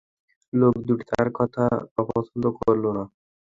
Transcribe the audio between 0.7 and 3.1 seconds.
দুটি তার কথা অপছন্দ করল না।